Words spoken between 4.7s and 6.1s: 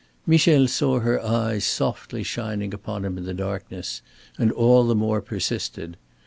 the more persisted.